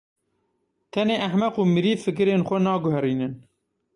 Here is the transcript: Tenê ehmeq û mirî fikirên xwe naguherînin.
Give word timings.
Tenê 0.93 1.15
ehmeq 1.27 1.55
û 1.61 1.63
mirî 1.73 1.93
fikirên 2.03 2.41
xwe 2.47 2.57
naguherînin. 2.67 3.33